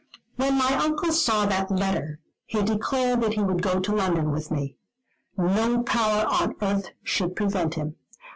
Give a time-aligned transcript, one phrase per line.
[0.35, 4.49] When my Uncle saw that letter, he declared that he would go to London with
[4.49, 4.77] me.
[5.37, 7.97] No power on earth should prevent him.